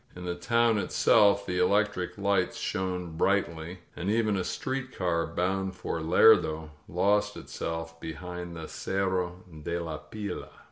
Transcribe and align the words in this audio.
In 0.15 0.25
the 0.25 0.33
town 0.33 0.79
itself 0.79 1.45
the 1.45 1.59
electric 1.59 2.17
lights 2.17 2.57
shone 2.57 3.15
brightly, 3.17 3.81
and 3.95 4.09
even 4.09 4.35
a 4.35 4.43
street 4.43 4.91
car 4.97 5.27
bound 5.27 5.75
for 5.75 6.01
Lerdo 6.01 6.71
lost 6.89 7.37
itself 7.37 7.99
behind 7.99 8.55
the 8.55 8.67
Cerro 8.67 9.43
de 9.63 9.77
la 9.77 9.99
Fila. 9.99 10.49